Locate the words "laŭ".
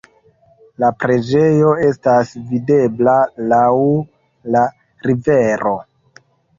3.53-3.63